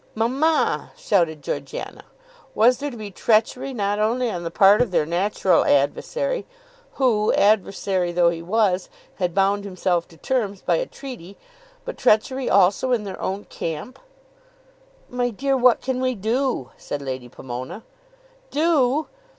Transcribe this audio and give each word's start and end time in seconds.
"Mamma!" 0.15 0.93
shouted 0.97 1.43
Georgiana. 1.43 2.05
Was 2.55 2.79
there 2.79 2.89
to 2.89 2.97
be 2.97 3.11
treachery 3.11 3.71
not 3.71 3.99
only 3.99 4.31
on 4.31 4.41
the 4.43 4.49
part 4.49 4.81
of 4.81 4.89
their 4.89 5.05
natural 5.05 5.63
adversary, 5.63 6.47
who, 6.93 7.31
adversary 7.33 8.11
though 8.11 8.31
he 8.31 8.41
was, 8.41 8.89
had 9.17 9.35
bound 9.35 9.63
himself 9.63 10.07
to 10.07 10.17
terms 10.17 10.63
by 10.63 10.77
a 10.77 10.87
treaty, 10.87 11.37
but 11.85 11.99
treachery 11.99 12.49
also 12.49 12.91
in 12.91 13.03
their 13.03 13.21
own 13.21 13.45
camp! 13.45 13.99
"My 15.07 15.29
dear, 15.29 15.55
what 15.55 15.81
can 15.81 16.01
we 16.01 16.15
do?" 16.15 16.71
said 16.77 17.03
Lady 17.03 17.29
Pomona. 17.29 17.83
"Do!" 18.49 19.05